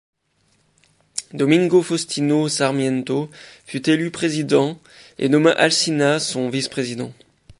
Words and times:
Domingo 1.33 1.83
Faustino 1.83 2.47
Sarmiento 2.49 3.29
fut 3.67 3.87
élu 3.87 4.09
président, 4.09 4.79
et 5.19 5.29
nomma 5.29 5.51
Alsina 5.51 6.19
son 6.19 6.49
vice-président. 6.49 7.13